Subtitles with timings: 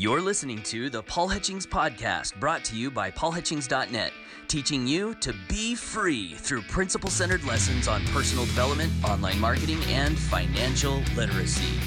[0.00, 4.12] You're listening to the Paul Hutchings Podcast, brought to you by paulhutchings.net,
[4.46, 10.16] teaching you to be free through principle centered lessons on personal development, online marketing, and
[10.16, 11.80] financial literacy.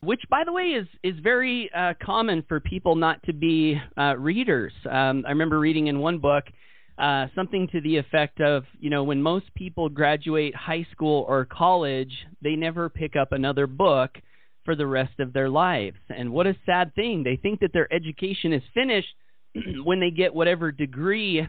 [0.00, 4.16] Which, by the way, is is very uh, common for people not to be uh,
[4.18, 4.72] readers.
[4.90, 6.46] Um, I remember reading in one book
[6.98, 11.44] uh, something to the effect of, you know, when most people graduate high school or
[11.44, 12.12] college,
[12.42, 14.10] they never pick up another book
[14.64, 15.96] for the rest of their lives.
[16.08, 17.22] And what a sad thing.
[17.22, 19.08] They think that their education is finished
[19.84, 21.46] when they get whatever degree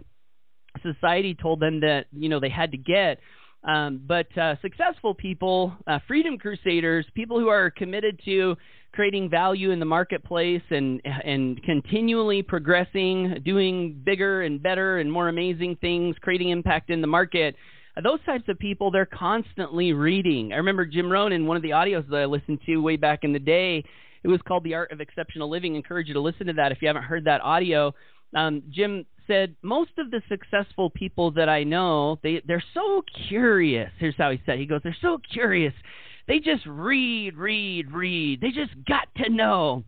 [0.82, 3.20] society told them that, you know, they had to get.
[3.66, 8.56] Um, but uh, successful people, uh, freedom crusaders, people who are committed to
[8.94, 15.30] creating value in the marketplace and and continually progressing, doing bigger and better and more
[15.30, 17.56] amazing things, creating impact in the market.
[17.98, 20.54] Uh, those types of people, they're constantly reading.
[20.54, 23.24] I remember Jim Rohn in one of the audios that I listened to way back
[23.24, 23.84] in the day.
[24.24, 25.74] It was called The Art of Exceptional Living.
[25.74, 27.94] I encourage you to listen to that if you haven't heard that audio.
[28.36, 33.92] Um, Jim said most of the successful people that I know, they they're so curious.
[34.00, 34.60] Here's how he said.
[34.60, 35.74] He goes, they're so curious
[36.28, 38.42] they just read, read, read.
[38.42, 39.84] They just got to know.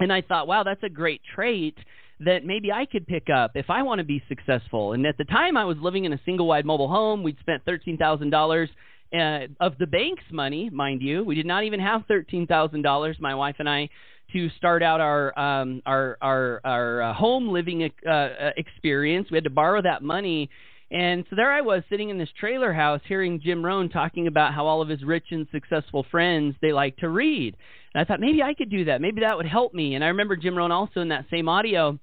[0.00, 1.76] And I thought, wow, that's a great trait
[2.20, 4.94] that maybe I could pick up if I want to be successful.
[4.94, 7.22] And at the time, I was living in a single wide mobile home.
[7.22, 8.70] We'd spent thirteen thousand dollars
[9.14, 11.24] uh, of the bank's money, mind you.
[11.24, 13.90] We did not even have thirteen thousand dollars, my wife and I,
[14.32, 19.28] to start out our um, our our our uh, home living uh, uh experience.
[19.30, 20.50] We had to borrow that money
[20.90, 24.54] and so there I was sitting in this trailer house hearing Jim Rohn talking about
[24.54, 27.56] how all of his rich and successful friends they like to read.
[27.92, 29.00] And I thought maybe I could do that.
[29.00, 29.96] Maybe that would help me.
[29.96, 31.98] And I remember Jim Rohn also in that same audio,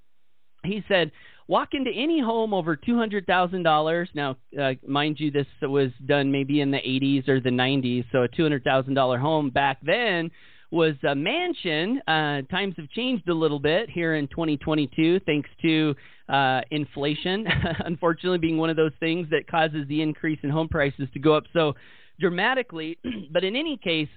[0.65, 1.11] he said,
[1.47, 4.07] walk into any home over $200,000.
[4.13, 8.05] Now, uh, mind you, this was done maybe in the 80s or the 90s.
[8.11, 10.29] So a $200,000 home back then
[10.73, 12.01] was a mansion.
[12.07, 15.93] Uh, times have changed a little bit here in 2022 thanks to
[16.29, 17.45] uh, inflation,
[17.85, 21.35] unfortunately, being one of those things that causes the increase in home prices to go
[21.35, 21.73] up so
[22.19, 22.97] dramatically.
[23.31, 24.07] but in any case,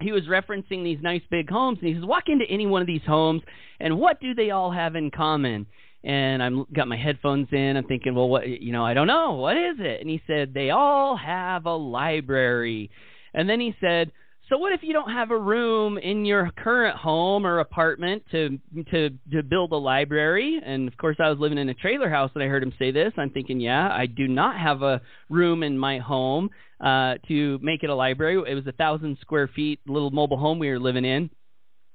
[0.00, 2.86] he was referencing these nice big homes, and he says, Walk into any one of
[2.86, 3.42] these homes,
[3.78, 5.66] and what do they all have in common?
[6.04, 7.76] And I'm got my headphones in.
[7.76, 10.00] I'm thinking, well, what you know, I don't know, what is it?
[10.00, 12.90] And he said, they all have a library.
[13.34, 14.12] And then he said,
[14.48, 18.58] so what if you don't have a room in your current home or apartment to
[18.90, 20.60] to to build a library?
[20.64, 22.92] And of course, I was living in a trailer house, and I heard him say
[22.92, 23.12] this.
[23.16, 27.82] I'm thinking, yeah, I do not have a room in my home uh, to make
[27.82, 28.40] it a library.
[28.48, 31.28] It was a thousand square feet little mobile home we were living in.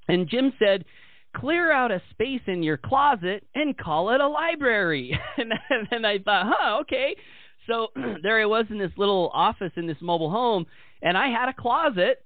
[0.10, 0.84] And Jim said,
[1.38, 5.18] clear out a space in your closet and call it a library.
[5.38, 5.54] and
[5.90, 7.16] then I thought, huh, okay.
[7.68, 7.88] So
[8.24, 10.66] there I was in this little office in this mobile home,
[11.02, 12.26] and I had a closet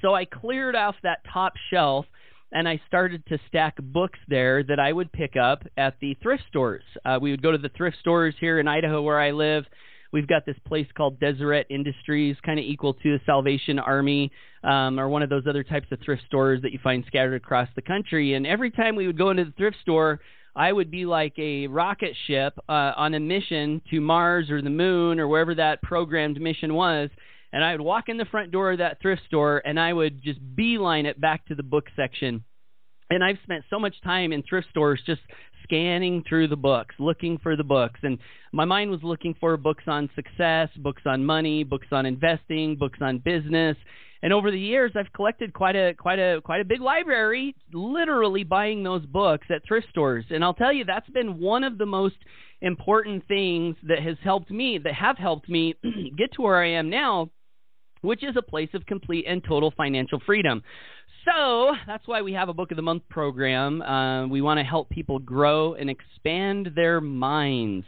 [0.00, 2.06] so I cleared off that top shelf
[2.52, 6.44] and I started to stack books there that I would pick up at the thrift
[6.48, 6.84] stores.
[7.04, 9.64] Uh, we would go to the thrift stores here in Idaho where I live.
[10.10, 14.32] We've got this place called Deseret Industries, kind of equal to the Salvation Army
[14.64, 17.68] um, or one of those other types of thrift stores that you find scattered across
[17.76, 18.32] the country.
[18.32, 20.20] And every time we would go into the thrift store,
[20.56, 24.70] I would be like a rocket ship uh, on a mission to Mars or the
[24.70, 27.10] moon or wherever that programmed mission was
[27.52, 30.22] and I would walk in the front door of that thrift store and I would
[30.22, 32.44] just beeline it back to the book section.
[33.10, 35.22] And I've spent so much time in thrift stores just
[35.62, 38.00] scanning through the books, looking for the books.
[38.02, 38.18] And
[38.52, 42.98] my mind was looking for books on success, books on money, books on investing, books
[43.00, 43.76] on business.
[44.22, 48.44] And over the years, I've collected quite a quite a quite a big library, literally
[48.44, 50.24] buying those books at thrift stores.
[50.30, 52.16] And I'll tell you, that's been one of the most
[52.60, 55.74] important things that has helped me, that have helped me
[56.18, 57.30] get to where I am now
[58.02, 60.62] which is a place of complete and total financial freedom.
[61.24, 63.82] So that's why we have a Book of the Month program.
[63.82, 67.84] Uh, we want to help people grow and expand their minds.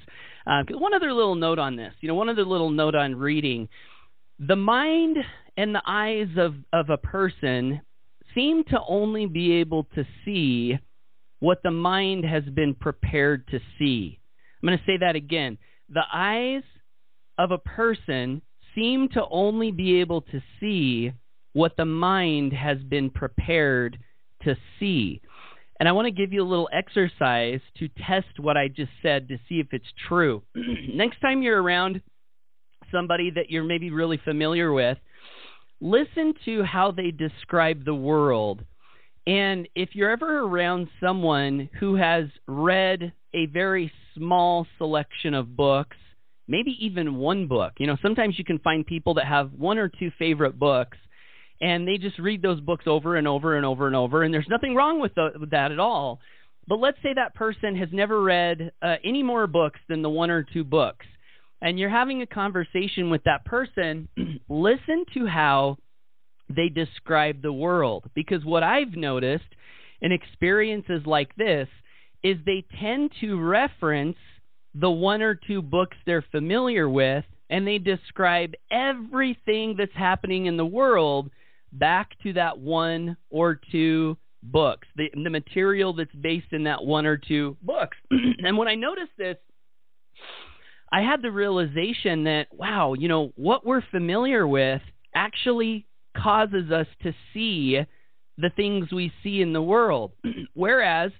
[0.46, 3.68] Uh, one other little note on this, you know, one other little note on reading.
[4.40, 5.16] The mind
[5.56, 7.80] and the eyes of, of a person
[8.34, 10.78] seem to only be able to see
[11.40, 14.18] what the mind has been prepared to see.
[14.62, 15.58] I'm going to say that again.
[15.88, 16.62] The eyes
[17.38, 18.42] of a person
[18.74, 21.12] seem to only be able to see
[21.52, 23.98] what the mind has been prepared
[24.42, 25.20] to see.
[25.78, 29.28] And I want to give you a little exercise to test what I just said
[29.28, 30.42] to see if it's true.
[30.54, 32.02] Next time you're around
[32.92, 34.98] somebody that you're maybe really familiar with,
[35.80, 38.64] listen to how they describe the world.
[39.26, 45.96] And if you're ever around someone who has read a very small selection of books,
[46.50, 47.74] maybe even one book.
[47.78, 50.98] You know, sometimes you can find people that have one or two favorite books,
[51.60, 54.48] and they just read those books over and over and over and over, and there's
[54.48, 56.18] nothing wrong with, the, with that at all.
[56.66, 60.30] But let's say that person has never read uh, any more books than the one
[60.30, 61.06] or two books,
[61.62, 64.08] and you're having a conversation with that person.
[64.48, 65.76] listen to how
[66.54, 69.44] they describe the world, because what I've noticed
[70.00, 71.68] in experiences like this
[72.24, 74.16] is they tend to reference
[74.74, 80.56] the one or two books they're familiar with and they describe everything that's happening in
[80.56, 81.30] the world
[81.72, 87.06] back to that one or two books, the, the material that's based in that one
[87.06, 87.96] or two books.
[88.10, 89.36] and when I noticed this,
[90.92, 94.82] I had the realization that, wow, you know, what we're familiar with
[95.14, 95.86] actually
[96.16, 97.80] causes us to see
[98.38, 100.12] the things we see in the world.
[100.54, 101.12] Whereas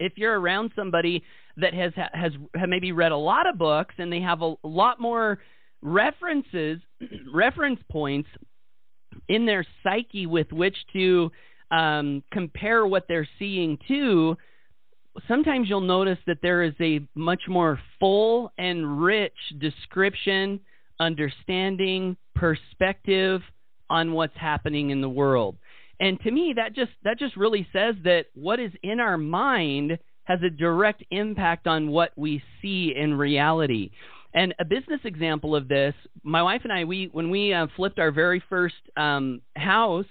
[0.00, 1.22] if you're around somebody
[1.56, 2.32] that has has
[2.66, 5.38] maybe read a lot of books and they have a, lot more
[5.82, 6.80] references
[7.32, 8.28] reference points
[9.28, 11.30] in their psyche with which to
[11.70, 14.36] um, compare what they're seeing to
[15.28, 20.60] sometimes you'll notice that there is a much more full and rich description
[21.00, 23.40] understanding perspective
[23.90, 25.56] on what's happening in the world.
[26.00, 29.98] And to me that just that just really says that what is in our mind
[30.24, 33.90] has a direct impact on what we see in reality.
[34.34, 37.98] And a business example of this, my wife and I, we when we uh, flipped
[37.98, 40.06] our very first um, house,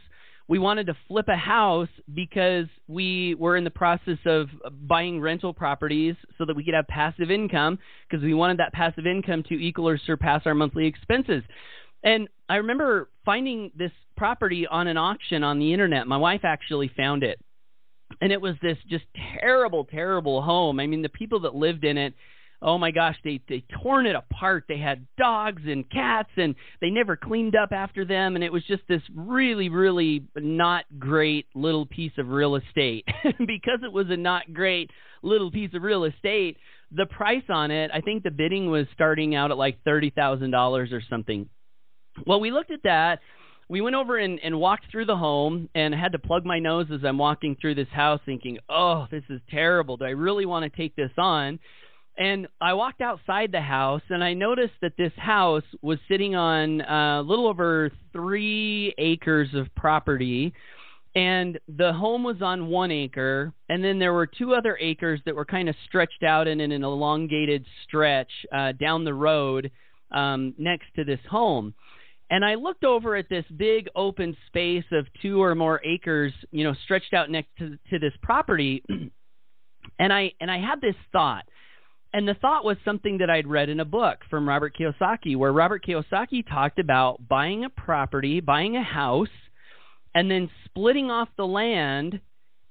[0.47, 4.49] we wanted to flip a house because we were in the process of
[4.87, 9.07] buying rental properties so that we could have passive income because we wanted that passive
[9.07, 11.43] income to equal or surpass our monthly expenses.
[12.03, 16.07] And I remember finding this property on an auction on the internet.
[16.07, 17.39] My wife actually found it
[18.21, 19.05] and it was this just
[19.39, 20.79] terrible, terrible home.
[20.79, 22.13] I mean, the people that lived in it,
[22.61, 24.65] oh my gosh, they they torn it apart.
[24.67, 28.63] They had dogs and cats, and they never cleaned up after them, and it was
[28.63, 33.05] just this really, really not great little piece of real estate.
[33.23, 34.89] because it was a not great
[35.21, 36.57] little piece of real estate,
[36.91, 40.51] the price on it, I think the bidding was starting out at like thirty thousand
[40.51, 41.49] dollars or something.
[42.27, 43.19] Well, we looked at that
[43.73, 46.59] we went over and, and walked through the home and I had to plug my
[46.59, 49.97] nose as I'm walking through this house thinking, oh, this is terrible.
[49.97, 51.57] Do I really want to take this on?
[52.15, 56.81] And I walked outside the house and I noticed that this house was sitting on
[56.81, 60.53] uh, a little over three acres of property.
[61.15, 65.35] And the home was on one acre, and then there were two other acres that
[65.35, 69.71] were kind of stretched out in, in an elongated stretch uh, down the road
[70.11, 71.73] um, next to this home.
[72.33, 76.63] And I looked over at this big open space of two or more acres, you
[76.63, 78.83] know, stretched out next to, to this property.
[79.99, 81.43] and I and I had this thought.
[82.11, 85.53] And the thought was something that I'd read in a book from Robert Kiyosaki, where
[85.53, 89.27] Robert Kiyosaki talked about buying a property, buying a house,
[90.15, 92.19] and then splitting off the land,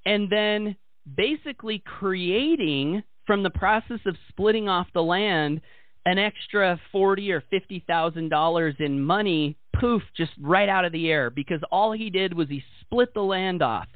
[0.05, 0.75] and then
[1.15, 5.61] basically creating from the process of splitting off the land
[6.05, 11.09] an extra forty or fifty thousand dollars in money, poof, just right out of the
[11.09, 13.87] air because all he did was he split the land off.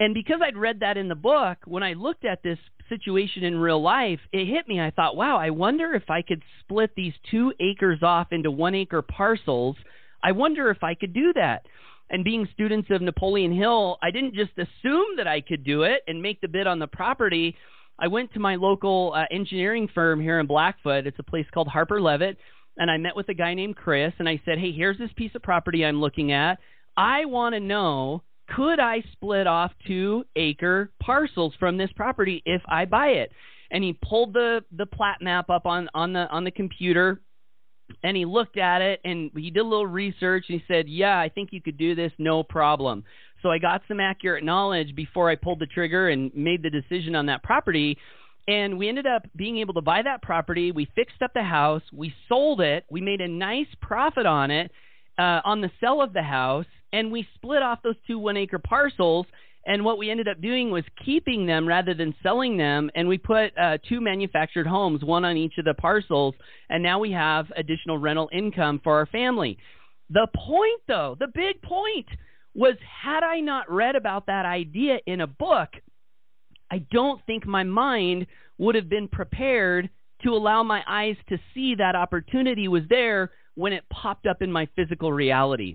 [0.00, 2.58] And because I'd read that in the book, when I looked at this
[2.88, 4.80] situation in real life, it hit me.
[4.80, 8.74] I thought, wow, I wonder if I could split these two acres off into one
[8.74, 9.76] acre parcels.
[10.22, 11.66] I wonder if I could do that.
[12.10, 16.02] And being students of Napoleon Hill, I didn't just assume that I could do it
[16.06, 17.56] and make the bid on the property.
[18.02, 21.06] I went to my local uh, engineering firm here in Blackfoot.
[21.06, 22.36] It's a place called Harper Leavitt,
[22.76, 25.30] and I met with a guy named Chris, and I said, "Hey, here's this piece
[25.36, 26.58] of property I'm looking at.
[26.96, 28.22] I want to know."
[28.56, 33.32] Could I split off two acre parcels from this property if I buy it?
[33.70, 37.20] And he pulled the the plat map up on on the on the computer
[38.02, 41.18] and he looked at it and he did a little research and he said, "Yeah,
[41.18, 43.04] I think you could do this, no problem."
[43.42, 47.14] So I got some accurate knowledge before I pulled the trigger and made the decision
[47.14, 47.98] on that property.
[48.48, 50.72] And we ended up being able to buy that property.
[50.72, 51.82] We fixed up the house.
[51.92, 52.84] We sold it.
[52.90, 54.70] We made a nice profit on it
[55.18, 56.66] uh, on the sale of the house.
[56.92, 59.26] And we split off those two one acre parcels.
[59.64, 62.90] And what we ended up doing was keeping them rather than selling them.
[62.96, 66.34] And we put uh, two manufactured homes, one on each of the parcels.
[66.68, 69.56] And now we have additional rental income for our family.
[70.10, 72.06] The point, though, the big point
[72.54, 75.68] was had I not read about that idea in a book,
[76.70, 78.26] I don't think my mind
[78.58, 79.88] would have been prepared
[80.22, 84.52] to allow my eyes to see that opportunity was there when it popped up in
[84.52, 85.74] my physical reality.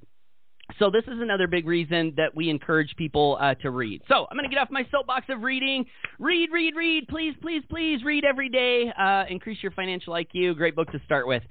[0.80, 4.02] So this is another big reason that we encourage people uh, to read.
[4.08, 5.86] So I'm going to get off my soapbox of reading.
[6.20, 7.08] Read, read, read.
[7.08, 8.92] Please, please, please read every day.
[8.98, 10.56] Uh, increase your financial IQ.
[10.58, 11.42] Great book to start with.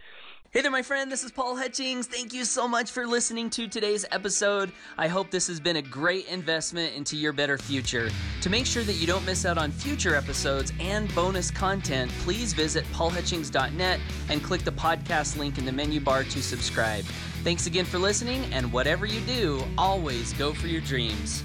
[0.53, 1.11] Hey there, my friend.
[1.11, 2.07] This is Paul Hutchings.
[2.07, 4.73] Thank you so much for listening to today's episode.
[4.97, 8.11] I hope this has been a great investment into your better future.
[8.43, 12.53] To make sure that you don't miss out on future episodes and bonus content, please
[12.53, 17.05] visit paulhutchings.net and click the podcast link in the menu bar to subscribe.
[17.47, 21.45] Thanks again for listening, and whatever you do, always go for your dreams.